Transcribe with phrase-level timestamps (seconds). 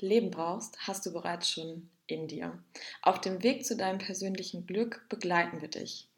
[0.00, 2.58] Leben brauchst, hast du bereits schon in dir.
[3.02, 6.08] Auf dem Weg zu deinem persönlichen Glück begleiten wir dich.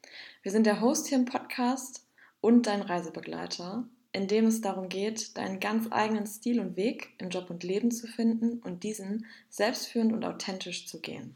[0.41, 2.05] Wir sind der Host hier im Podcast
[2.41, 7.29] und dein Reisebegleiter, in dem es darum geht, deinen ganz eigenen Stil und Weg im
[7.29, 11.33] Job und Leben zu finden und diesen selbstführend und authentisch zu gehen.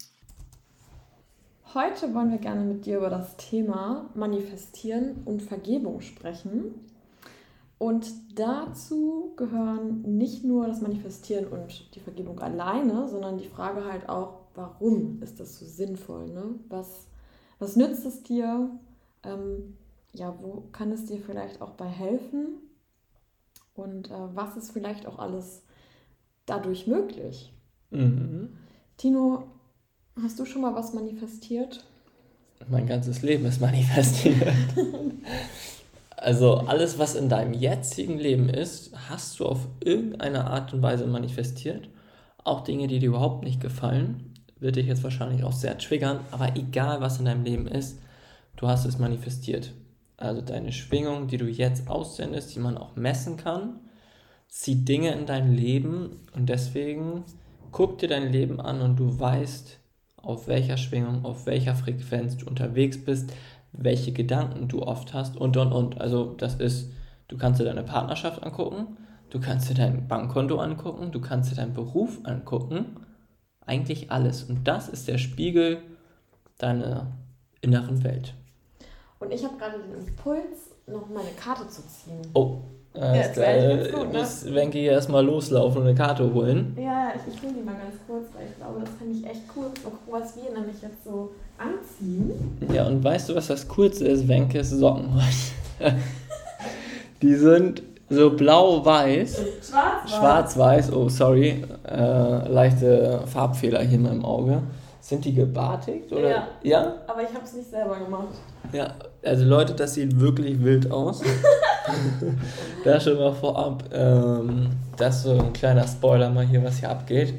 [1.74, 6.91] Heute wollen wir gerne mit dir über das Thema Manifestieren und Vergebung sprechen.
[7.82, 14.08] Und dazu gehören nicht nur das Manifestieren und die Vergebung alleine, sondern die Frage halt
[14.08, 16.28] auch, warum ist das so sinnvoll?
[16.28, 16.44] Ne?
[16.70, 17.08] Was,
[17.58, 18.70] was nützt es dir?
[19.24, 19.78] Ähm,
[20.14, 22.50] ja, wo kann es dir vielleicht auch bei helfen?
[23.74, 25.64] Und äh, was ist vielleicht auch alles
[26.46, 27.52] dadurch möglich?
[27.90, 28.58] Mhm.
[28.98, 29.46] Tino,
[30.22, 31.84] hast du schon mal was manifestiert?
[32.70, 34.54] Mein ganzes Leben ist manifestiert.
[36.22, 41.08] Also alles, was in deinem jetzigen Leben ist, hast du auf irgendeine Art und Weise
[41.08, 41.90] manifestiert.
[42.44, 46.20] Auch Dinge, die dir überhaupt nicht gefallen, wird dich jetzt wahrscheinlich auch sehr triggern.
[46.30, 48.00] Aber egal, was in deinem Leben ist,
[48.56, 49.74] du hast es manifestiert.
[50.16, 53.80] Also deine Schwingung, die du jetzt aussendest, die man auch messen kann,
[54.48, 57.24] zieht Dinge in dein Leben und deswegen
[57.72, 59.80] guck dir dein Leben an und du weißt,
[60.18, 63.34] auf welcher Schwingung, auf welcher Frequenz du unterwegs bist,
[63.74, 66.02] welche Gedanken du oft hast und und und.
[66.02, 66.92] Also das ist,
[67.28, 68.98] du kannst dir deine Partnerschaft angucken,
[69.30, 73.06] du kannst dir dein Bankkonto angucken, du kannst dir deinen Beruf angucken,
[73.66, 74.44] eigentlich alles.
[74.44, 75.82] Und das ist der Spiegel
[76.58, 77.12] deiner
[77.62, 78.34] inneren Welt.
[79.20, 82.22] Und ich habe gerade den Impuls, noch meine Karte zu ziehen.
[82.34, 82.62] Oh,
[82.94, 84.20] äh, ja, äh, gut, ne?
[84.20, 86.76] muss Wenke hier erstmal loslaufen und eine Karte holen.
[86.78, 89.44] Ja, ich, ich hole die mal ganz kurz, weil ich glaube, das fände ich echt
[89.56, 89.68] cool.
[90.10, 92.58] Was wir nämlich jetzt so anziehen.
[92.74, 94.28] Ja, und weißt du, was das Coolste ist?
[94.28, 95.96] Wenkes Socken heute.
[97.22, 99.42] die sind so blau-weiß.
[99.62, 100.12] Schwarz-weiß.
[100.12, 101.64] Schwarz-weiß, oh, sorry.
[101.90, 104.62] Äh, leichte Farbfehler hier in meinem Auge.
[105.00, 106.12] Sind die gebartigt?
[106.12, 106.30] Oder?
[106.30, 106.48] Ja.
[106.62, 106.96] ja?
[107.08, 108.36] Aber ich habe es nicht selber gemacht.
[108.74, 111.22] Ja, also Leute, das sieht wirklich wild aus.
[112.84, 116.90] da schon mal vorab, ähm, das ist so ein kleiner Spoiler mal hier, was hier
[116.90, 117.34] abgeht.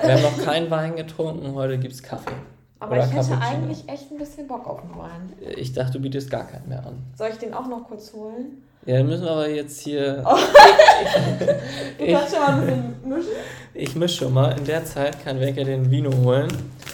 [0.00, 2.32] Wir haben noch keinen Wein getrunken, heute gibt es Kaffee.
[2.80, 5.32] Aber Oder ich hätte eigentlich echt ein bisschen Bock auf den Wein.
[5.56, 7.02] Ich dachte, du bietest gar keinen mehr an.
[7.16, 8.62] Soll ich den auch noch kurz holen?
[8.86, 10.24] Ja, dann müssen wir aber jetzt hier.
[10.24, 10.36] Oh.
[11.98, 13.30] du kannst schon mal ein bisschen mischen?
[13.74, 14.56] Ich mische schon mal.
[14.56, 16.48] In der Zeit kann Wenke den Vino holen.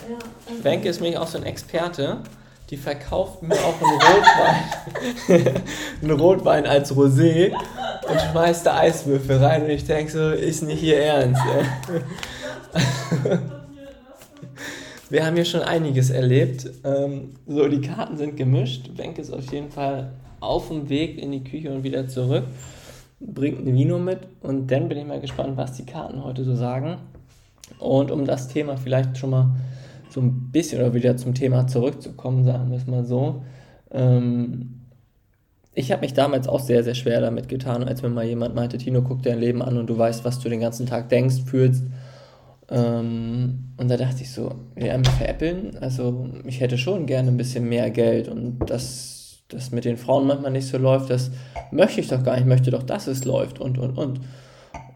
[0.08, 0.16] Ja,
[0.46, 0.64] okay.
[0.64, 2.18] Wenke ist nämlich auch so ein Experte
[2.70, 5.62] die verkauft mir auch einen Rotwein,
[6.02, 10.80] einen Rotwein als Rosé und schmeißt da Eiswürfel rein und ich denke so, ist nicht
[10.80, 11.42] hier ernst.
[15.10, 16.68] Wir haben hier schon einiges erlebt.
[16.82, 18.96] Ähm, so, die Karten sind gemischt.
[18.96, 20.10] Benk ist auf jeden Fall
[20.40, 22.44] auf dem Weg in die Küche und wieder zurück.
[23.20, 26.56] Bringt ein Vino mit und dann bin ich mal gespannt, was die Karten heute so
[26.56, 26.96] sagen.
[27.78, 29.50] Und um das Thema vielleicht schon mal
[30.14, 33.42] so ein bisschen oder wieder zum Thema zurückzukommen, sagen wir es mal so.
[33.90, 34.82] Ähm,
[35.74, 38.78] ich habe mich damals auch sehr, sehr schwer damit getan, als mir mal jemand meinte,
[38.78, 41.82] Tino, guck dein Leben an und du weißt, was du den ganzen Tag denkst, fühlst.
[42.70, 47.36] Ähm, und da dachte ich so, ja, mich veräppeln, also ich hätte schon gerne ein
[47.36, 51.32] bisschen mehr Geld und dass das mit den Frauen manchmal nicht so läuft, das
[51.72, 54.20] möchte ich doch gar nicht, ich möchte doch, dass es läuft und, und, und.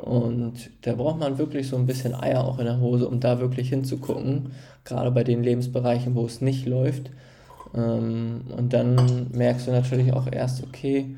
[0.08, 3.40] Und da braucht man wirklich so ein bisschen Eier auch in der Hose, um da
[3.40, 4.52] wirklich hinzugucken,
[4.82, 7.10] gerade bei den Lebensbereichen, wo es nicht läuft.
[7.74, 11.14] Ähm, und dann merkst du natürlich auch erst, okay,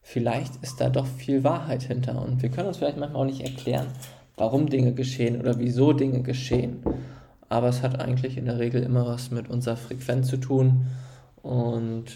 [0.00, 2.22] vielleicht ist da doch viel Wahrheit hinter.
[2.22, 3.88] Und wir können uns vielleicht manchmal auch nicht erklären,
[4.38, 6.82] warum Dinge geschehen oder wieso Dinge geschehen.
[7.50, 10.86] Aber es hat eigentlich in der Regel immer was mit unserer Frequenz zu tun.
[11.42, 12.06] Und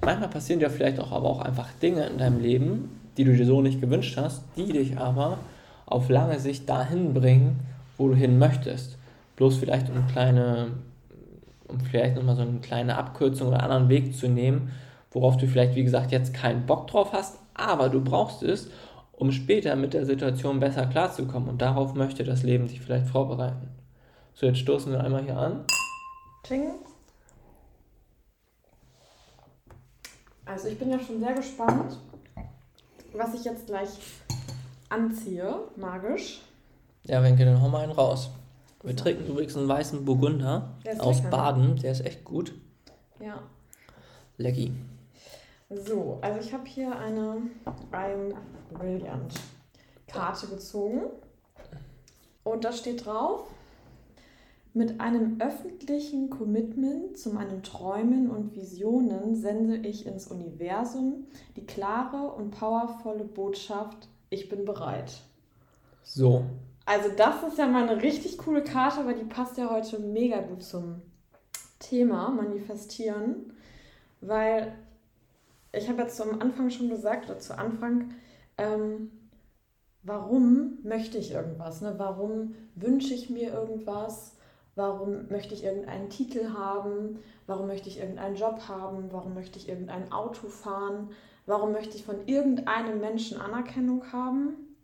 [0.00, 3.44] manchmal passieren ja vielleicht auch aber auch einfach Dinge in deinem Leben, die du dir
[3.44, 5.38] so nicht gewünscht hast, die dich aber
[5.86, 7.60] auf lange Sicht dahin bringen,
[7.96, 8.96] wo du hin möchtest.
[9.36, 10.68] Bloß vielleicht um kleine,
[11.66, 14.70] um vielleicht nochmal so eine kleine Abkürzung oder anderen Weg zu nehmen,
[15.10, 18.70] worauf du vielleicht, wie gesagt, jetzt keinen Bock drauf hast, aber du brauchst es,
[19.12, 21.48] um später mit der Situation besser klarzukommen.
[21.48, 23.68] Und darauf möchte das Leben dich vielleicht vorbereiten.
[24.34, 25.64] So, jetzt stoßen wir einmal hier an.
[26.46, 26.70] Ching.
[30.46, 31.98] Also ich bin ja schon sehr gespannt,
[33.18, 33.90] was ich jetzt gleich
[34.88, 36.40] anziehe, magisch.
[37.04, 38.30] Ja, Wenke, dann hau mal einen raus.
[38.82, 41.30] Wir trinken übrigens einen weißen Burgunder aus lecker.
[41.30, 41.76] Baden.
[41.76, 42.54] Der ist echt gut.
[43.20, 43.42] Ja.
[44.36, 44.72] Lecky.
[45.68, 47.42] So, also ich habe hier eine
[47.92, 48.34] I'm
[48.72, 49.34] Brilliant
[50.06, 51.02] Karte gezogen.
[52.44, 53.48] Und da steht drauf,
[54.78, 61.26] mit einem öffentlichen Commitment zu meinen Träumen und Visionen sende ich ins Universum
[61.56, 65.20] die klare und powervolle Botschaft, ich bin bereit.
[66.04, 66.44] So.
[66.86, 70.40] Also das ist ja mal eine richtig coole Karte, weil die passt ja heute mega
[70.40, 71.02] gut zum
[71.80, 73.52] Thema Manifestieren,
[74.20, 74.72] weil
[75.72, 78.14] ich habe jetzt am Anfang schon gesagt, oder zu Anfang,
[78.56, 79.10] ähm,
[80.04, 81.80] warum möchte ich irgendwas?
[81.80, 81.94] Ne?
[81.98, 84.37] Warum wünsche ich mir irgendwas?
[84.78, 87.18] Warum möchte ich irgendeinen Titel haben?
[87.48, 89.08] Warum möchte ich irgendeinen Job haben?
[89.10, 91.10] Warum möchte ich irgendein Auto fahren?
[91.46, 94.76] Warum möchte ich von irgendeinem Menschen Anerkennung haben?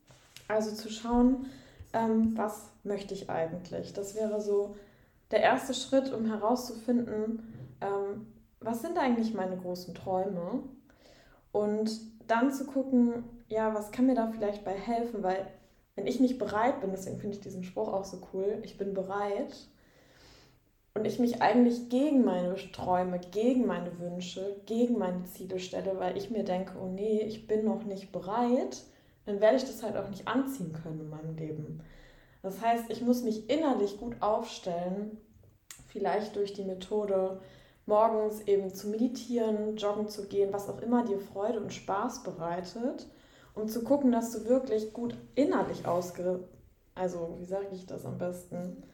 [0.48, 1.46] Also zu schauen,
[1.92, 3.92] ähm, was möchte ich eigentlich?
[3.92, 4.74] Das wäre so
[5.30, 8.26] der erste Schritt, um herauszufinden, ähm,
[8.58, 10.64] was sind eigentlich meine großen Träume?
[11.52, 15.22] Und dann zu gucken, ja, was kann mir da vielleicht bei helfen?
[15.22, 15.46] Weil
[15.94, 18.92] wenn ich nicht bereit bin, deswegen finde ich diesen Spruch auch so cool, ich bin
[18.92, 19.68] bereit,
[20.94, 26.16] und ich mich eigentlich gegen meine Träume, gegen meine Wünsche, gegen meine Ziele stelle, weil
[26.16, 28.82] ich mir denke, oh nee, ich bin noch nicht bereit,
[29.26, 31.82] dann werde ich das halt auch nicht anziehen können in meinem Leben.
[32.42, 35.18] Das heißt, ich muss mich innerlich gut aufstellen,
[35.88, 37.40] vielleicht durch die Methode,
[37.86, 43.06] morgens eben zu meditieren, joggen zu gehen, was auch immer dir Freude und Spaß bereitet,
[43.54, 46.48] um zu gucken, dass du wirklich gut innerlich ausge...
[46.94, 48.84] Also, wie sage ich das am besten?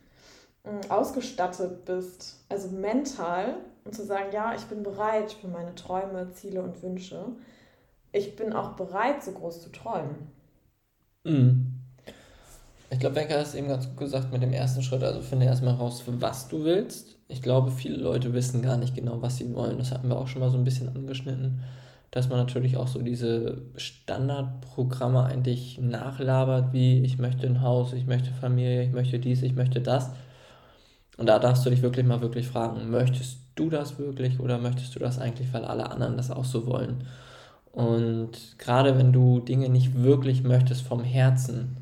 [0.88, 6.62] Ausgestattet bist, also mental, und zu sagen, ja, ich bin bereit für meine Träume, Ziele
[6.62, 7.24] und Wünsche.
[8.12, 10.30] Ich bin auch bereit, so groß zu träumen.
[11.24, 11.76] Mhm.
[12.90, 15.02] Ich glaube, Wenker hat es eben ganz gut gesagt mit dem ersten Schritt.
[15.02, 17.16] Also finde erstmal raus, für was du willst.
[17.28, 19.78] Ich glaube, viele Leute wissen gar nicht genau, was sie wollen.
[19.78, 21.62] Das hatten wir auch schon mal so ein bisschen angeschnitten,
[22.10, 28.06] dass man natürlich auch so diese Standardprogramme eigentlich nachlabert, wie ich möchte ein Haus, ich
[28.06, 30.10] möchte Familie, ich möchte dies, ich möchte das.
[31.20, 34.94] Und da darfst du dich wirklich mal wirklich fragen, möchtest du das wirklich oder möchtest
[34.94, 37.04] du das eigentlich, weil alle anderen das auch so wollen?
[37.72, 41.76] Und gerade wenn du Dinge nicht wirklich möchtest vom Herzen,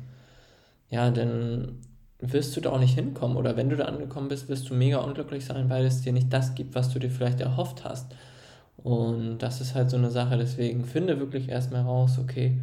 [0.89, 1.77] ja, dann
[2.19, 3.37] wirst du da auch nicht hinkommen.
[3.37, 6.33] Oder wenn du da angekommen bist, wirst du mega unglücklich sein, weil es dir nicht
[6.33, 8.13] das gibt, was du dir vielleicht erhofft hast.
[8.75, 10.35] Und das ist halt so eine Sache.
[10.37, 12.59] Deswegen finde wirklich erstmal raus, okay,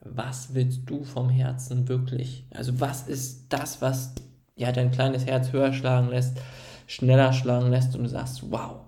[0.00, 2.46] was willst du vom Herzen wirklich?
[2.52, 4.12] Also was ist das, was
[4.56, 6.38] ja dein kleines Herz höher schlagen lässt,
[6.86, 8.80] schneller schlagen lässt und du sagst, wow,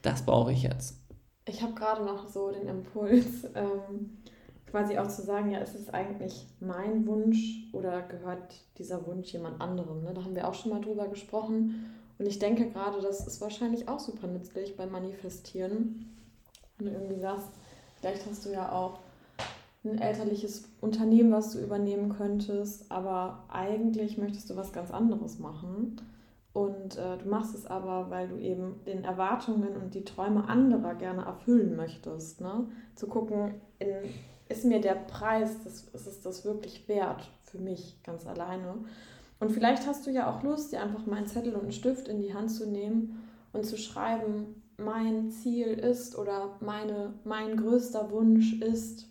[0.00, 0.96] das brauche ich jetzt.
[1.44, 4.18] Ich habe gerade noch so den Impuls, ähm,
[4.66, 9.60] quasi auch zu sagen, ja, ist es eigentlich mein Wunsch oder gehört dieser Wunsch jemand
[9.60, 10.02] anderem?
[10.02, 10.14] Ne?
[10.14, 11.94] Da haben wir auch schon mal drüber gesprochen.
[12.18, 16.06] Und ich denke gerade, das ist wahrscheinlich auch super nützlich beim Manifestieren.
[16.78, 17.48] Wenn du irgendwie sagst,
[18.00, 19.00] vielleicht hast du ja auch
[19.84, 26.00] ein elterliches Unternehmen, was du übernehmen könntest, aber eigentlich möchtest du was ganz anderes machen.
[26.52, 30.94] Und äh, du machst es aber, weil du eben den Erwartungen und die Träume anderer
[30.94, 32.40] gerne erfüllen möchtest.
[32.42, 32.68] Ne?
[32.94, 33.88] Zu gucken, in
[34.52, 38.74] ist mir der Preis, das, ist es das wirklich wert für mich ganz alleine?
[39.40, 42.06] Und vielleicht hast du ja auch Lust, dir einfach mal einen Zettel und einen Stift
[42.06, 48.10] in die Hand zu nehmen und zu schreiben, mein Ziel ist oder meine, mein größter
[48.10, 49.08] Wunsch ist.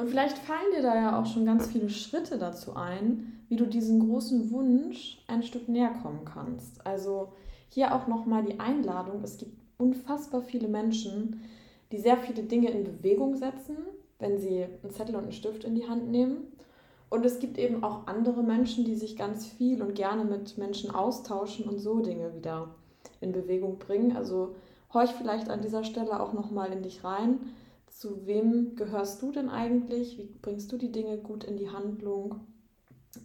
[0.00, 3.66] Und vielleicht fallen dir da ja auch schon ganz viele Schritte dazu ein, wie du
[3.66, 6.86] diesem großen Wunsch ein Stück näher kommen kannst.
[6.86, 7.32] Also
[7.68, 9.22] hier auch nochmal die Einladung.
[9.22, 11.42] Es gibt unfassbar viele Menschen,
[11.92, 13.76] die sehr viele Dinge in Bewegung setzen,
[14.18, 16.46] wenn sie einen Zettel und einen Stift in die Hand nehmen.
[17.10, 20.90] Und es gibt eben auch andere Menschen, die sich ganz viel und gerne mit Menschen
[20.92, 22.68] austauschen und so Dinge wieder
[23.20, 24.16] in Bewegung bringen.
[24.16, 24.54] Also
[24.94, 27.40] horch vielleicht an dieser Stelle auch nochmal in dich rein.
[27.90, 30.16] Zu wem gehörst du denn eigentlich?
[30.16, 32.36] Wie bringst du die Dinge gut in die Handlung?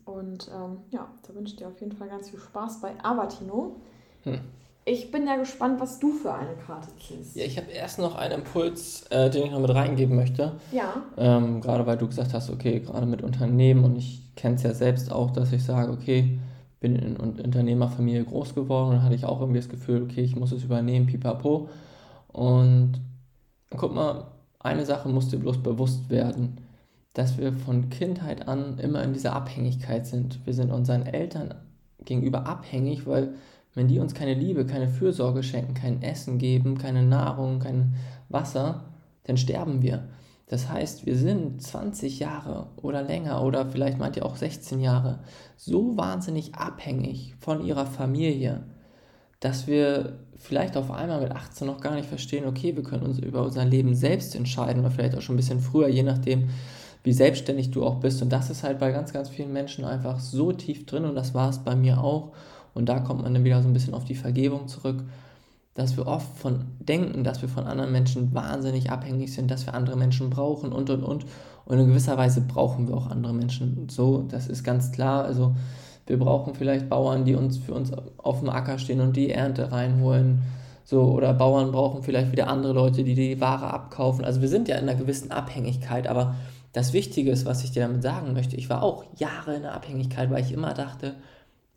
[0.04, 3.78] Und ähm, ja, da wünsche ich dir auf jeden Fall ganz viel Spaß bei Avatino.
[4.24, 4.40] Hm.
[4.88, 7.36] Ich bin ja gespannt, was du für eine Karte ziehst.
[7.36, 10.60] Ja, ich habe erst noch einen Impuls, äh, den ich noch mit reingeben möchte.
[10.72, 10.94] Ja.
[11.18, 14.74] Ähm, gerade weil du gesagt hast, okay, gerade mit Unternehmen und ich kenne es ja
[14.74, 16.40] selbst auch, dass ich sage, okay,
[16.80, 20.52] bin in Unternehmerfamilie groß geworden und hatte ich auch irgendwie das Gefühl, okay, ich muss
[20.52, 21.70] es übernehmen, pipapo.
[22.28, 23.02] Und
[23.76, 24.28] guck mal,
[24.66, 26.58] eine Sache muss dir bloß bewusst werden,
[27.14, 30.46] dass wir von Kindheit an immer in dieser Abhängigkeit sind.
[30.46, 31.56] Wir sind unseren Eltern
[32.04, 33.36] gegenüber abhängig, weil
[33.74, 37.96] wenn die uns keine Liebe, keine Fürsorge schenken, kein Essen geben, keine Nahrung, kein
[38.30, 38.86] Wasser,
[39.24, 40.08] dann sterben wir.
[40.48, 45.20] Das heißt, wir sind 20 Jahre oder länger oder vielleicht meint ihr auch 16 Jahre
[45.58, 48.64] so wahnsinnig abhängig von ihrer Familie,
[49.46, 53.20] dass wir vielleicht auf einmal mit 18 noch gar nicht verstehen, okay, wir können uns
[53.20, 56.50] über unser Leben selbst entscheiden oder vielleicht auch schon ein bisschen früher, je nachdem,
[57.04, 58.22] wie selbstständig du auch bist.
[58.22, 61.34] Und das ist halt bei ganz, ganz vielen Menschen einfach so tief drin und das
[61.34, 62.32] war es bei mir auch.
[62.74, 65.04] Und da kommt man dann wieder so ein bisschen auf die Vergebung zurück
[65.76, 69.74] dass wir oft von denken, dass wir von anderen Menschen wahnsinnig abhängig sind, dass wir
[69.74, 71.26] andere Menschen brauchen und und und.
[71.66, 73.90] Und in gewisser Weise brauchen wir auch andere Menschen.
[73.90, 75.26] So, das ist ganz klar.
[75.26, 75.54] Also
[76.08, 79.72] wir brauchen vielleicht Bauern, die uns für uns auf dem Acker stehen und die Ernte
[79.72, 80.44] reinholen.
[80.84, 84.24] So, oder Bauern brauchen vielleicht wieder andere Leute, die die Ware abkaufen.
[84.24, 86.36] Also wir sind ja in einer gewissen Abhängigkeit, aber
[86.74, 89.74] das Wichtige ist, was ich dir damit sagen möchte, ich war auch Jahre in der
[89.74, 91.16] Abhängigkeit, weil ich immer dachte,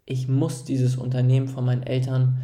[0.05, 2.43] ich muss dieses Unternehmen von meinen Eltern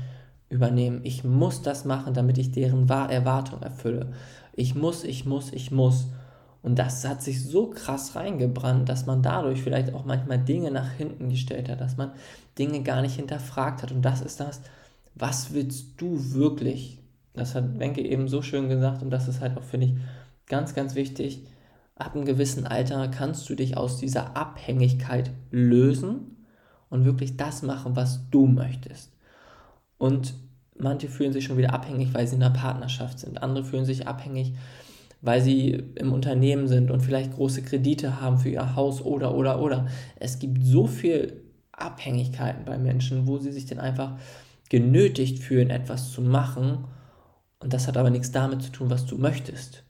[0.48, 1.00] übernehmen.
[1.02, 4.12] Ich muss das machen, damit ich deren Erwartung erfülle.
[4.54, 6.06] Ich muss, ich muss, ich muss.
[6.64, 10.90] Und das hat sich so krass reingebrannt, dass man dadurch vielleicht auch manchmal Dinge nach
[10.92, 12.12] hinten gestellt hat, dass man
[12.58, 13.92] Dinge gar nicht hinterfragt hat.
[13.92, 14.62] Und das ist das,
[15.14, 17.02] was willst du wirklich?
[17.34, 19.94] Das hat Wenke eben so schön gesagt und das ist halt auch, finde ich,
[20.46, 21.44] ganz, ganz wichtig.
[21.96, 26.46] Ab einem gewissen Alter kannst du dich aus dieser Abhängigkeit lösen
[26.88, 29.12] und wirklich das machen, was du möchtest.
[29.98, 30.32] Und
[30.78, 33.42] manche fühlen sich schon wieder abhängig, weil sie in einer Partnerschaft sind.
[33.42, 34.54] Andere fühlen sich abhängig,
[35.24, 39.60] weil sie im Unternehmen sind und vielleicht große Kredite haben für ihr Haus oder, oder,
[39.60, 39.86] oder.
[40.16, 44.18] Es gibt so viel Abhängigkeiten bei Menschen, wo sie sich dann einfach
[44.68, 46.84] genötigt fühlen, etwas zu machen.
[47.58, 49.84] Und das hat aber nichts damit zu tun, was du möchtest.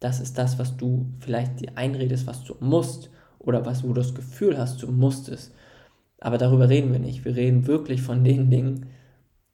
[0.00, 3.94] Das ist das, was du vielleicht dir einredest, was du musst oder was, wo du
[3.94, 5.50] das Gefühl hast, du musst es.
[6.20, 7.24] Aber darüber reden wir nicht.
[7.24, 8.86] Wir reden wirklich von den Dingen,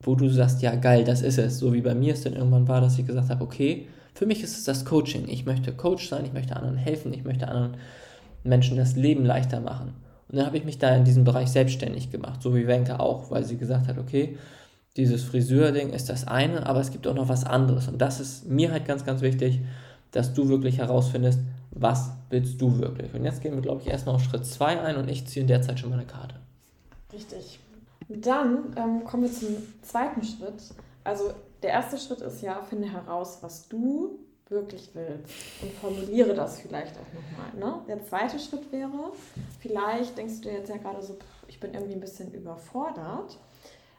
[0.00, 1.60] wo du sagst, ja geil, das ist es.
[1.60, 3.86] So wie bei mir es dann irgendwann war, dass ich gesagt habe, okay,
[4.20, 5.28] für mich ist es das Coaching.
[5.28, 7.78] Ich möchte Coach sein, ich möchte anderen helfen, ich möchte anderen
[8.44, 9.94] Menschen das Leben leichter machen.
[10.28, 13.30] Und dann habe ich mich da in diesem Bereich selbstständig gemacht, so wie Wenke auch,
[13.30, 14.36] weil sie gesagt hat, okay,
[14.98, 17.88] dieses Friseur-Ding ist das eine, aber es gibt auch noch was anderes.
[17.88, 19.60] Und das ist mir halt ganz, ganz wichtig,
[20.10, 23.14] dass du wirklich herausfindest, was willst du wirklich.
[23.14, 25.48] Und jetzt gehen wir, glaube ich, erstmal auf Schritt 2 ein und ich ziehe in
[25.48, 26.34] der Zeit schon mal eine Karte.
[27.10, 27.58] Richtig.
[28.06, 29.48] Dann ähm, kommen wir zum
[29.80, 30.74] zweiten Schritt.
[31.04, 36.60] Also der erste Schritt ist ja, finde heraus, was du wirklich willst und formuliere das
[36.60, 37.78] vielleicht auch nochmal.
[37.78, 37.84] Ne?
[37.86, 39.12] Der zweite Schritt wäre,
[39.60, 43.38] vielleicht denkst du dir jetzt ja gerade so, ich bin irgendwie ein bisschen überfordert.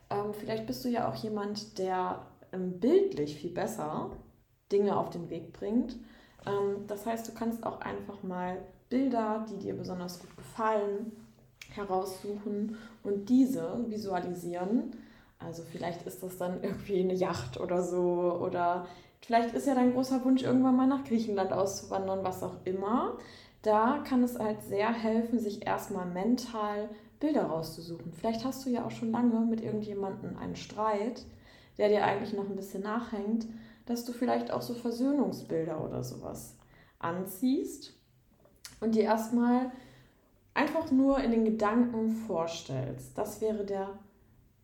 [0.09, 4.11] Ähm, vielleicht bist du ja auch jemand, der ähm, bildlich viel besser
[4.71, 5.95] Dinge auf den Weg bringt.
[6.45, 8.57] Ähm, das heißt, du kannst auch einfach mal
[8.89, 11.13] Bilder, die dir besonders gut gefallen,
[11.69, 14.91] heraussuchen und diese visualisieren.
[15.45, 18.87] Also vielleicht ist das dann irgendwie eine Yacht oder so oder
[19.21, 23.17] vielleicht ist ja dein großer Wunsch irgendwann mal nach Griechenland auszuwandern, was auch immer.
[23.61, 28.11] Da kann es halt sehr helfen, sich erstmal mental Bilder rauszusuchen.
[28.13, 31.25] Vielleicht hast du ja auch schon lange mit irgendjemandem einen Streit,
[31.77, 33.47] der dir eigentlich noch ein bisschen nachhängt,
[33.85, 36.55] dass du vielleicht auch so Versöhnungsbilder oder sowas
[36.99, 37.93] anziehst
[38.79, 39.71] und dir erstmal
[40.53, 43.17] einfach nur in den Gedanken vorstellst.
[43.17, 43.99] Das wäre der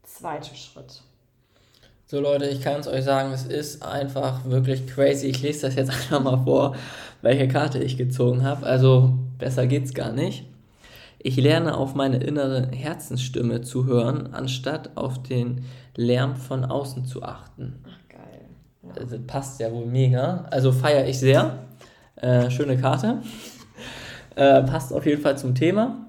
[0.08, 1.02] zweite Schritt.
[2.06, 5.28] So Leute, ich kann es euch sagen, es ist einfach wirklich crazy.
[5.28, 6.76] Ich lese das jetzt einfach mal vor,
[7.22, 8.66] welche Karte ich gezogen habe.
[8.66, 10.46] Also besser geht's gar nicht.
[11.20, 17.24] Ich lerne auf meine innere Herzensstimme zu hören, anstatt auf den Lärm von außen zu
[17.24, 17.84] achten.
[17.86, 18.46] Ach geil.
[18.84, 18.90] Ja.
[18.94, 20.46] Das also, passt ja wohl mega.
[20.52, 21.60] Also feiere ich sehr.
[22.16, 23.22] Äh, schöne Karte.
[24.36, 26.07] Äh, passt auf jeden Fall zum Thema.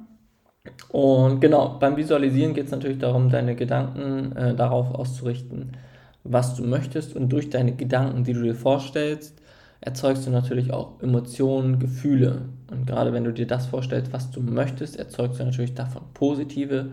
[0.88, 5.76] Und genau, beim Visualisieren geht es natürlich darum, deine Gedanken äh, darauf auszurichten,
[6.24, 7.14] was du möchtest.
[7.16, 9.40] Und durch deine Gedanken, die du dir vorstellst,
[9.80, 12.42] erzeugst du natürlich auch Emotionen, Gefühle.
[12.70, 16.90] Und gerade wenn du dir das vorstellst, was du möchtest, erzeugst du natürlich davon positive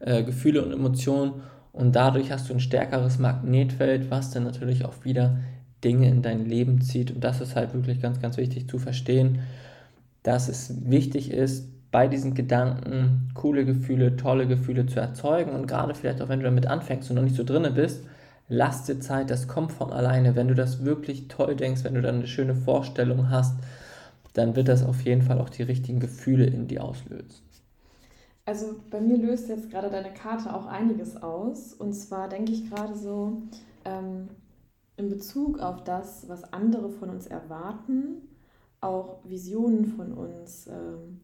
[0.00, 1.42] äh, Gefühle und Emotionen.
[1.72, 5.38] Und dadurch hast du ein stärkeres Magnetfeld, was dann natürlich auch wieder
[5.82, 7.10] Dinge in dein Leben zieht.
[7.10, 9.40] Und das ist halt wirklich ganz, ganz wichtig zu verstehen
[10.24, 15.52] dass es wichtig ist, bei diesen Gedanken coole Gefühle, tolle Gefühle zu erzeugen.
[15.52, 18.04] Und gerade vielleicht auch, wenn du damit anfängst und noch nicht so drinne bist,
[18.48, 20.34] lass dir Zeit, das kommt von alleine.
[20.34, 23.54] Wenn du das wirklich toll denkst, wenn du dann eine schöne Vorstellung hast,
[24.32, 27.44] dann wird das auf jeden Fall auch die richtigen Gefühle in dir auslösen.
[28.44, 31.74] Also bei mir löst jetzt gerade deine Karte auch einiges aus.
[31.74, 33.42] Und zwar denke ich gerade so
[33.84, 34.30] ähm,
[34.96, 38.22] in Bezug auf das, was andere von uns erwarten
[38.84, 41.20] auch Visionen von uns, ähm,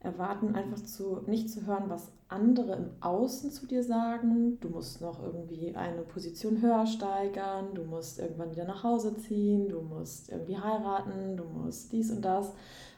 [0.00, 4.58] erwarten, einfach zu, nicht zu hören, was andere im Außen zu dir sagen.
[4.60, 9.68] Du musst noch irgendwie eine Position höher steigern, du musst irgendwann wieder nach Hause ziehen,
[9.68, 12.52] du musst irgendwie heiraten, du musst dies und das,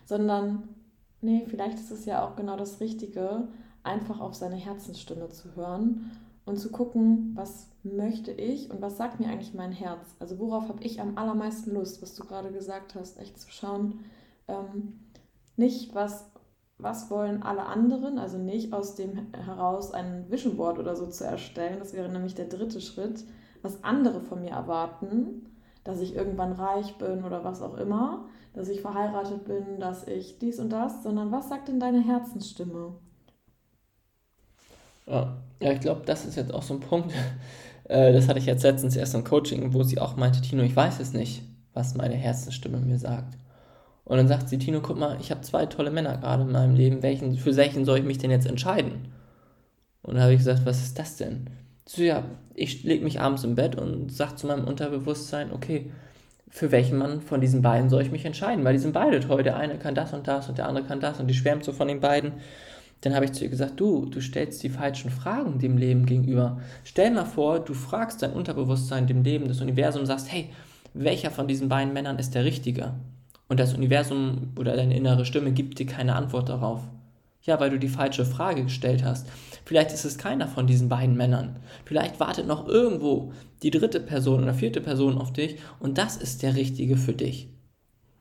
[0.05, 0.69] sondern
[1.21, 3.49] nee, vielleicht ist es ja auch genau das Richtige,
[3.83, 6.11] einfach auf seine Herzensstimme zu hören
[6.45, 10.17] und zu gucken, was möchte ich und was sagt mir eigentlich mein Herz?
[10.19, 14.01] Also worauf habe ich am allermeisten Lust, was du gerade gesagt hast, echt zu schauen,
[14.49, 15.01] ähm,
[15.57, 16.31] nicht was
[16.79, 21.25] was wollen alle anderen, also nicht aus dem heraus ein Vision Board oder so zu
[21.25, 23.25] erstellen, das wäre nämlich der dritte Schritt,
[23.63, 25.47] was andere von mir erwarten,
[25.83, 30.39] dass ich irgendwann reich bin oder was auch immer, dass ich verheiratet bin, dass ich
[30.39, 32.95] dies und das, sondern was sagt denn deine Herzensstimme?
[35.07, 37.13] Ja, ja ich glaube, das ist jetzt auch so ein Punkt,
[37.85, 40.77] äh, das hatte ich jetzt letztens erst im Coaching, wo sie auch meinte, Tino, ich
[40.77, 41.43] weiß es nicht,
[41.73, 43.35] was meine Herzensstimme mir sagt.
[44.09, 46.75] Und dann sagt sie, Tino, guck mal, ich habe zwei tolle Männer gerade in meinem
[46.75, 47.03] Leben.
[47.03, 49.13] Welchen, für welchen soll ich mich denn jetzt entscheiden?
[50.03, 51.51] Und dann habe ich gesagt, was ist das denn?
[51.85, 52.25] So, ja,
[52.55, 55.91] ich lege mich abends im Bett und sage zu meinem Unterbewusstsein, okay,
[56.49, 58.65] für welchen Mann von diesen beiden soll ich mich entscheiden?
[58.65, 59.43] Weil die sind beide toll.
[59.43, 61.73] Der eine kann das und das und der andere kann das und die schwärmt so
[61.73, 62.33] von den beiden.
[63.03, 66.63] Dann habe ich zu ihr gesagt, du, du stellst die falschen Fragen dem Leben gegenüber.
[66.83, 70.49] Stell mal vor, du fragst dein Unterbewusstsein, dem Leben, das Universum, sagst, hey,
[70.95, 72.95] welcher von diesen beiden Männern ist der Richtige?
[73.49, 76.83] Und das Universum oder deine innere Stimme gibt dir keine Antwort darauf.
[77.43, 79.27] Ja, weil du die falsche Frage gestellt hast.
[79.65, 81.57] Vielleicht ist es keiner von diesen beiden Männern.
[81.87, 86.43] Vielleicht wartet noch irgendwo die dritte Person oder vierte Person auf dich und das ist
[86.43, 87.49] der richtige für dich.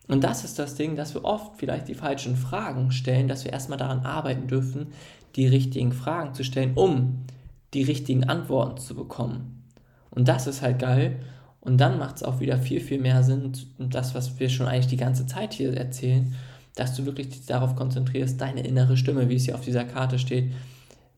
[0.07, 3.51] Und das ist das Ding, dass wir oft vielleicht die falschen Fragen stellen, dass wir
[3.51, 4.87] erstmal daran arbeiten dürfen,
[5.35, 7.25] die richtigen Fragen zu stellen, um
[7.73, 9.65] die richtigen Antworten zu bekommen.
[10.09, 11.19] Und das ist halt geil,
[11.67, 14.87] und dann macht es auch wieder viel, viel mehr Sinn, das, was wir schon eigentlich
[14.87, 16.33] die ganze Zeit hier erzählen,
[16.75, 20.53] dass du wirklich darauf konzentrierst, deine innere Stimme, wie es hier auf dieser Karte steht,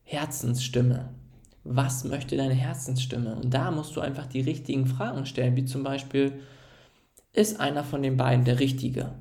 [0.02, 1.08] Herzensstimme.
[1.62, 3.36] Was möchte deine Herzensstimme?
[3.36, 6.32] Und da musst du einfach die richtigen Fragen stellen, wie zum Beispiel,
[7.32, 9.12] ist einer von den beiden der Richtige?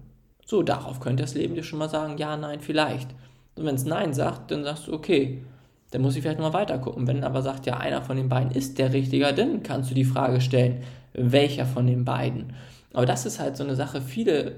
[0.48, 3.12] So, darauf könnte das Leben dir schon mal sagen, ja, nein, vielleicht.
[3.54, 5.44] Und wenn es Nein sagt, dann sagst du, okay,
[5.92, 7.06] dann muss ich vielleicht mal weiter gucken.
[7.06, 10.06] Wenn aber sagt, ja, einer von den beiden ist der Richtige, dann kannst du die
[10.06, 10.82] Frage stellen,
[11.14, 12.54] welcher von den beiden.
[12.94, 14.56] Aber das ist halt so eine Sache, viele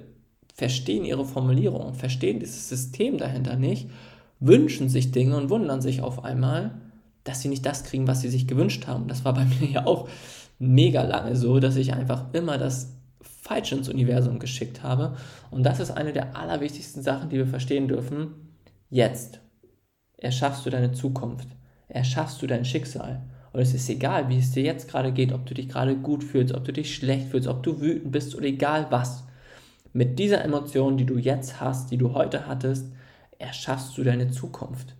[0.54, 3.90] verstehen ihre Formulierung, verstehen dieses System dahinter nicht,
[4.40, 6.72] wünschen sich Dinge und wundern sich auf einmal,
[7.24, 9.08] dass sie nicht das kriegen, was sie sich gewünscht haben.
[9.08, 10.10] Das war bei mir ja auch
[10.60, 15.16] mega lange so, dass ich einfach immer das Falsche ins Universum geschickt habe.
[15.50, 18.34] Und das ist eine der allerwichtigsten Sachen, die wir verstehen dürfen.
[18.90, 19.40] Jetzt
[20.18, 21.48] erschaffst du deine Zukunft,
[21.88, 23.24] erschaffst du dein Schicksal.
[23.54, 26.24] Und es ist egal, wie es dir jetzt gerade geht, ob du dich gerade gut
[26.24, 29.26] fühlst, ob du dich schlecht fühlst, ob du wütend bist oder egal was.
[29.94, 32.92] Mit dieser Emotion, die du jetzt hast, die du heute hattest,
[33.40, 34.96] erschaffst du deine Zukunft.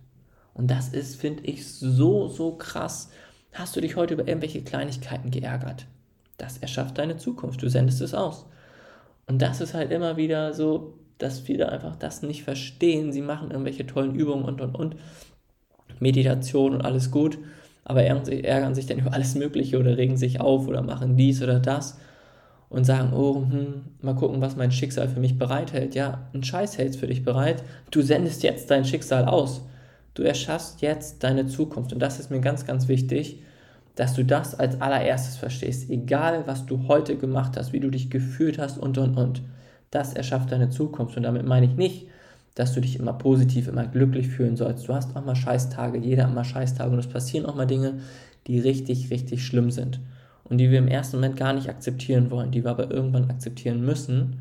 [0.52, 3.10] Und das ist, finde ich, so, so krass.
[3.52, 5.86] Hast du dich heute über irgendwelche Kleinigkeiten geärgert?
[6.36, 7.62] Das erschafft deine Zukunft.
[7.62, 8.46] Du sendest es aus.
[9.26, 13.12] Und das ist halt immer wieder so, dass viele einfach das nicht verstehen.
[13.12, 14.96] Sie machen irgendwelche tollen Übungen und, und, und.
[16.00, 17.38] Meditation und alles gut
[17.84, 21.58] aber ärgern sich dann über alles Mögliche oder regen sich auf oder machen dies oder
[21.60, 21.98] das
[22.72, 25.94] und sagen, oh, hm, mal gucken, was mein Schicksal für mich bereithält.
[25.94, 27.62] Ja, ein Scheiß hält's für dich bereit.
[27.90, 29.60] Du sendest jetzt dein Schicksal aus.
[30.14, 31.92] Du erschaffst jetzt deine Zukunft.
[31.92, 33.42] Und das ist mir ganz, ganz wichtig,
[33.94, 35.90] dass du das als allererstes verstehst.
[35.90, 39.42] Egal, was du heute gemacht hast, wie du dich gefühlt hast und, und, und.
[39.90, 41.16] Das erschafft deine Zukunft.
[41.18, 42.06] Und damit meine ich nicht,
[42.54, 44.88] dass du dich immer positiv, immer glücklich fühlen sollst.
[44.88, 48.00] Du hast auch mal Scheißtage, jeder hat mal Scheißtage und es passieren auch mal Dinge,
[48.46, 50.00] die richtig, richtig schlimm sind
[50.44, 53.84] und die wir im ersten Moment gar nicht akzeptieren wollen, die wir aber irgendwann akzeptieren
[53.84, 54.40] müssen.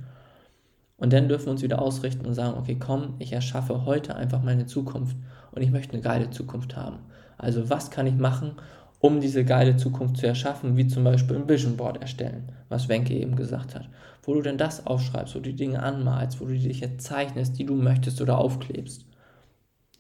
[0.98, 4.44] Und dann dürfen wir uns wieder ausrichten und sagen, okay, komm, ich erschaffe heute einfach
[4.44, 5.16] meine Zukunft
[5.52, 6.98] und ich möchte eine geile Zukunft haben.
[7.38, 8.54] Also was kann ich machen,
[9.02, 13.16] um diese geile Zukunft zu erschaffen, wie zum Beispiel ein Vision Board erstellen, was Wenke
[13.16, 13.90] eben gesagt hat.
[14.24, 17.58] Wo du denn das aufschreibst, wo du die Dinge anmalst, wo du dich jetzt zeichnest,
[17.58, 19.06] die du möchtest oder aufklebst.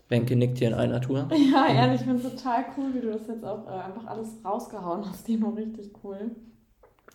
[0.07, 1.27] Wenke nickt hier in einer Tour.
[1.51, 4.29] Ja, ehrlich, ich finde es total cool, wie du das jetzt auch äh, einfach alles
[4.45, 6.35] rausgehauen hast, Dino, richtig cool.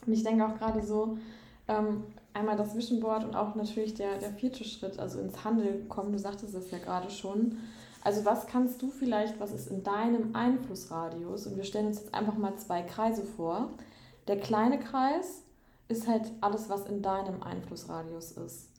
[0.05, 1.19] Und ich denke auch gerade so,
[1.69, 5.89] ähm, einmal das Vision Board und auch natürlich der, der vierte Schritt, also ins Handeln
[5.89, 7.59] kommen, du sagtest es ja gerade schon,
[8.07, 11.49] also was kannst du vielleicht, was ist in deinem Einflussradius?
[11.49, 13.71] Und wir stellen uns jetzt einfach mal zwei Kreise vor.
[14.29, 15.43] Der kleine Kreis
[15.89, 18.71] ist halt alles, was in deinem Einflussradius ist.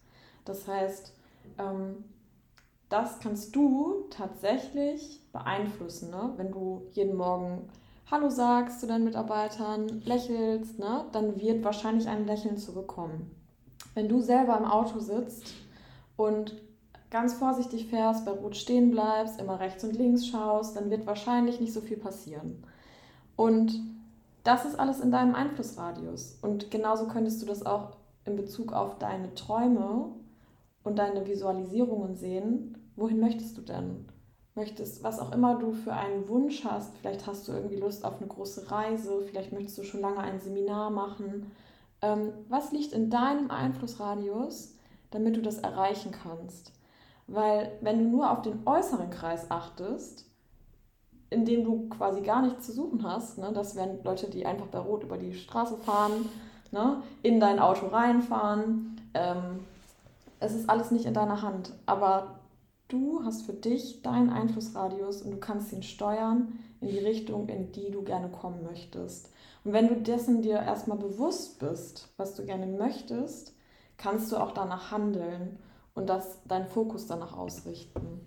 [0.46, 1.12] Das heißt,
[1.58, 2.06] ähm,
[2.88, 6.10] das kannst du tatsächlich beeinflussen.
[6.10, 6.32] Ne?
[6.38, 7.68] Wenn du jeden Morgen
[8.10, 11.04] Hallo sagst zu deinen Mitarbeitern, lächelst, ne?
[11.12, 13.36] dann wird wahrscheinlich ein Lächeln zurückkommen.
[13.94, 15.54] Wenn du selber im Auto sitzt
[16.16, 16.56] und
[17.10, 21.60] ganz vorsichtig fährst, bei Rot stehen bleibst, immer rechts und links schaust, dann wird wahrscheinlich
[21.60, 22.64] nicht so viel passieren.
[23.36, 23.80] Und
[24.44, 26.40] das ist alles in deinem Einflussradius.
[26.42, 30.12] Und genauso könntest du das auch in Bezug auf deine Träume
[30.84, 32.78] und deine Visualisierungen sehen.
[32.96, 34.06] Wohin möchtest du denn?
[34.56, 38.18] Möchtest, was auch immer du für einen Wunsch hast, vielleicht hast du irgendwie Lust auf
[38.18, 41.52] eine große Reise, vielleicht möchtest du schon lange ein Seminar machen.
[42.02, 44.76] Ähm, was liegt in deinem Einflussradius,
[45.12, 46.72] damit du das erreichen kannst?
[47.28, 50.26] Weil wenn du nur auf den äußeren Kreis achtest,
[51.30, 54.68] in dem du quasi gar nichts zu suchen hast, ne, das wären Leute, die einfach
[54.68, 56.30] bei Rot über die Straße fahren,
[56.72, 59.02] ne, in dein Auto reinfahren.
[59.14, 59.66] Ähm,
[60.40, 62.40] es ist alles nicht in deiner Hand, aber
[62.88, 67.74] du hast für dich deinen Einflussradius und du kannst ihn steuern in die Richtung, in
[67.74, 69.34] die du gerne kommen möchtest.
[69.66, 73.54] Und wenn du dessen dir erstmal bewusst bist, was du gerne möchtest,
[73.98, 75.58] kannst du auch danach handeln
[75.98, 78.22] und das deinen Fokus danach ausrichten.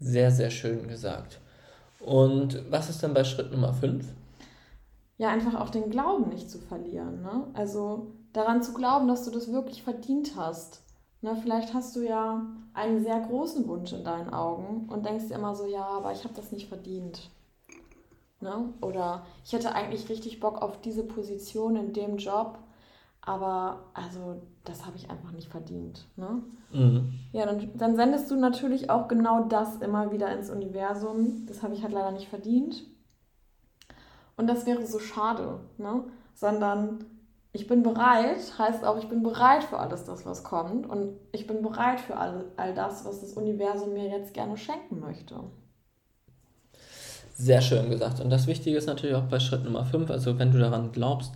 [0.00, 1.40] Sehr, sehr schön gesagt.
[2.00, 4.06] Und was ist dann bei Schritt Nummer 5?
[5.16, 7.22] Ja, einfach auch den Glauben nicht zu verlieren.
[7.22, 7.48] Ne?
[7.52, 10.82] Also daran zu glauben, dass du das wirklich verdient hast.
[11.20, 15.34] Ne, vielleicht hast du ja einen sehr großen Wunsch in deinen Augen und denkst dir
[15.34, 17.30] immer so, ja, aber ich habe das nicht verdient.
[18.40, 18.72] Ne?
[18.80, 22.60] Oder ich hätte eigentlich richtig Bock auf diese Position in dem Job,
[23.20, 26.06] aber also das habe ich einfach nicht verdient.
[26.16, 26.42] Ne?
[26.72, 27.12] Mhm.
[27.32, 31.46] Ja, dann, dann sendest du natürlich auch genau das immer wieder ins Universum.
[31.46, 32.84] Das habe ich halt leider nicht verdient.
[34.36, 36.04] Und das wäre so schade, ne?
[36.34, 37.04] Sondern
[37.52, 40.86] ich bin bereit, heißt auch, ich bin bereit für alles das, was kommt.
[40.88, 45.00] Und ich bin bereit für all, all das, was das Universum mir jetzt gerne schenken
[45.00, 45.40] möchte.
[47.34, 48.20] Sehr schön gesagt.
[48.20, 51.34] Und das Wichtige ist natürlich auch bei Schritt Nummer 5, also wenn du daran glaubst,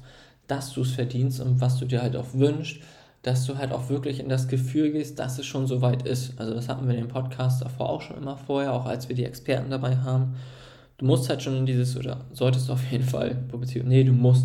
[0.52, 2.82] dass du es verdienst und was du dir halt auch wünschst,
[3.22, 6.38] dass du halt auch wirklich in das Gefühl gehst, dass es schon soweit ist.
[6.38, 9.16] Also das hatten wir in dem Podcast davor auch schon immer vorher, auch als wir
[9.16, 10.34] die Experten dabei haben.
[10.98, 13.38] Du musst halt schon in dieses, oder solltest auf jeden Fall,
[13.84, 14.44] nee, du musst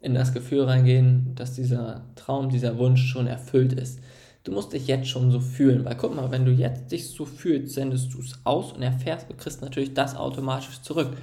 [0.00, 4.00] in das Gefühl reingehen, dass dieser Traum, dieser Wunsch schon erfüllt ist.
[4.42, 7.24] Du musst dich jetzt schon so fühlen, weil guck mal, wenn du jetzt dich so
[7.24, 11.16] fühlst, sendest du es aus und erfährst, du kriegst natürlich das automatisch zurück.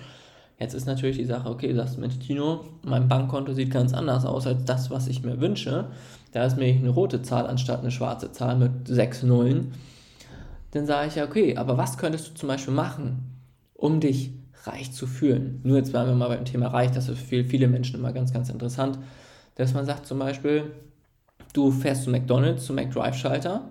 [0.64, 4.24] Jetzt ist natürlich die Sache, okay, du sagst mit Tino, mein Bankkonto sieht ganz anders
[4.26, 5.88] aus als das, was ich mir wünsche.
[6.32, 9.74] Da ist mir eine rote Zahl anstatt eine schwarze Zahl mit sechs Nullen.
[10.72, 13.42] Dann sage ich ja, okay, aber was könntest du zum Beispiel machen,
[13.74, 14.32] um dich
[14.64, 15.60] reich zu fühlen?
[15.64, 18.32] Nur jetzt waren wir mal beim Thema reich, das ist für viele Menschen immer ganz,
[18.32, 18.98] ganz interessant,
[19.56, 20.72] dass man sagt zum Beispiel,
[21.52, 23.70] du fährst zu McDonalds, zum McDrive-Schalter,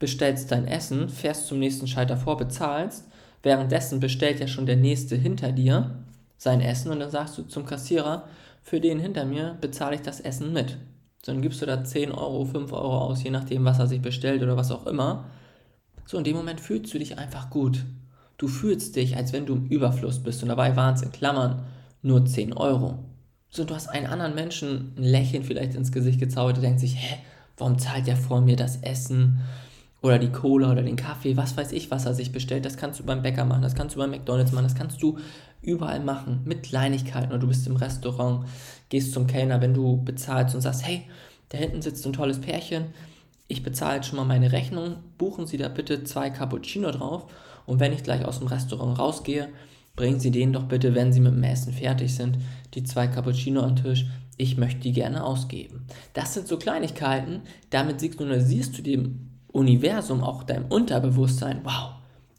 [0.00, 3.04] bestellst dein Essen, fährst zum nächsten Schalter vor, bezahlst,
[3.44, 6.03] währenddessen bestellt ja schon der nächste hinter dir
[6.36, 8.24] sein Essen und dann sagst du zum Kassierer,
[8.62, 10.78] für den hinter mir bezahle ich das Essen mit.
[11.24, 14.02] So, dann gibst du da 10 Euro, 5 Euro aus, je nachdem, was er sich
[14.02, 15.24] bestellt oder was auch immer.
[16.06, 17.84] So, in dem Moment fühlst du dich einfach gut.
[18.36, 21.64] Du fühlst dich, als wenn du im Überfluss bist und dabei waren es in Klammern
[22.02, 22.98] nur 10 Euro.
[23.48, 26.96] So, du hast einen anderen Menschen ein Lächeln vielleicht ins Gesicht gezaubert, der denkt sich,
[26.96, 27.18] hä,
[27.56, 29.40] warum zahlt der vor mir das Essen?
[30.04, 32.66] oder die Cola oder den Kaffee, was weiß ich, was er sich bestellt.
[32.66, 35.18] Das kannst du beim Bäcker machen, das kannst du beim McDonalds machen, das kannst du
[35.64, 37.30] überall machen mit Kleinigkeiten.
[37.30, 38.46] Oder du bist im Restaurant,
[38.88, 41.02] gehst zum Kellner, wenn du bezahlst und sagst, hey,
[41.48, 42.86] da hinten sitzt ein tolles Pärchen,
[43.46, 47.26] ich bezahle jetzt schon mal meine Rechnung, buchen Sie da bitte zwei Cappuccino drauf
[47.66, 49.48] und wenn ich gleich aus dem Restaurant rausgehe,
[49.96, 52.38] bringen Sie denen doch bitte, wenn Sie mit dem Essen fertig sind,
[52.74, 54.06] die zwei Cappuccino am Tisch.
[54.36, 55.86] Ich möchte die gerne ausgeben.
[56.14, 61.93] Das sind so Kleinigkeiten, damit signalisierst du dem Universum, auch deinem Unterbewusstsein, wow,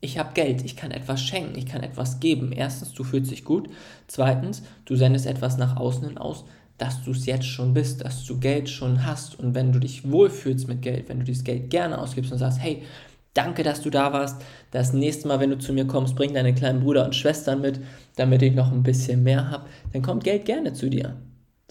[0.06, 2.52] ich habe Geld, ich kann etwas schenken, ich kann etwas geben.
[2.52, 3.70] Erstens, du fühlst dich gut.
[4.08, 6.46] Zweitens, du sendest etwas nach außen hin aus,
[6.78, 9.38] dass du es jetzt schon bist, dass du Geld schon hast.
[9.40, 12.62] Und wenn du dich wohlfühlst mit Geld, wenn du dieses Geld gerne ausgibst und sagst,
[12.62, 12.84] hey,
[13.34, 14.42] danke, dass du da warst.
[14.72, 17.80] Das nächste Mal, wenn du zu mir kommst, bring deine kleinen Bruder und Schwestern mit,
[18.16, 19.66] damit ich noch ein bisschen mehr habe.
[19.92, 21.18] Dann kommt Geld gerne zu dir.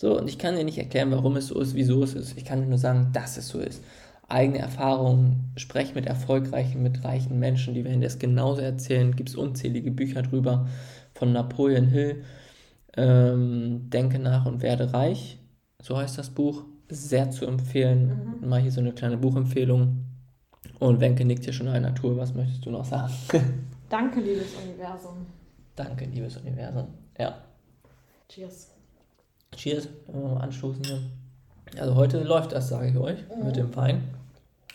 [0.00, 2.36] So, und ich kann dir nicht erklären, warum es so ist, wieso es ist.
[2.36, 3.80] Ich kann dir nur sagen, dass es so ist
[4.28, 9.14] eigene Erfahrungen, spreche mit erfolgreichen, mit reichen Menschen, die werden das genauso erzählen.
[9.14, 10.68] Gibt es unzählige Bücher drüber
[11.14, 12.24] von Napoleon Hill.
[12.96, 15.38] Ähm, Denke nach und werde reich,
[15.82, 16.64] so heißt das Buch.
[16.88, 18.38] Sehr zu empfehlen.
[18.42, 18.48] Mhm.
[18.48, 20.04] Mal hier so eine kleine Buchempfehlung.
[20.78, 22.16] Und Wenke nickt hier schon in der Natur.
[22.16, 23.12] Was möchtest du noch sagen?
[23.88, 25.26] Danke, liebes Universum.
[25.74, 26.88] Danke, liebes Universum.
[27.18, 27.42] Ja.
[28.28, 28.70] Cheers.
[29.56, 29.88] Cheers.
[30.40, 31.00] Anstoßen hier.
[31.79, 33.46] Also heute läuft das, sage ich euch, mhm.
[33.46, 34.03] mit dem Wein.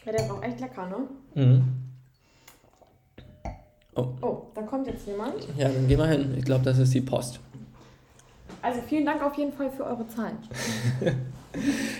[0.05, 1.41] Ja, der ist auch echt lecker, ne?
[1.41, 1.63] Mhm.
[3.95, 4.07] Oh.
[4.21, 5.33] oh, da kommt jetzt jemand.
[5.57, 6.33] Ja, dann geh mal hin.
[6.37, 7.39] Ich glaube, das ist die Post.
[8.61, 10.35] Also vielen Dank auf jeden Fall für eure Zeit.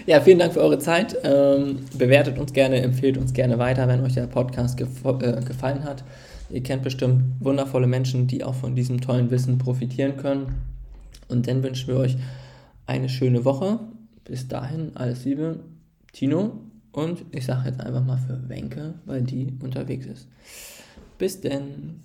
[0.06, 1.18] ja, vielen Dank für eure Zeit.
[1.24, 5.84] Ähm, bewertet uns gerne, empfehlt uns gerne weiter, wenn euch der Podcast gef äh, gefallen
[5.84, 6.04] hat.
[6.50, 10.62] Ihr kennt bestimmt wundervolle Menschen, die auch von diesem tollen Wissen profitieren können.
[11.28, 12.18] Und dann wünschen wir euch
[12.88, 13.80] eine schöne Woche.
[14.30, 15.60] Bis dahin, alles Liebe,
[16.14, 16.62] Tino.
[16.92, 20.28] Und ich sage jetzt einfach mal für Wenke, weil die unterwegs ist.
[21.18, 22.04] Bis denn.